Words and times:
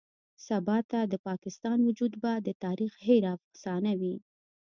سباته 0.47 0.99
د 1.11 1.13
پاکستان 1.27 1.77
وجود 1.87 2.13
به 2.21 2.31
د 2.47 2.49
تاريخ 2.63 2.93
هېره 3.07 3.29
افسانه 3.37 3.91
وي. 3.99 4.15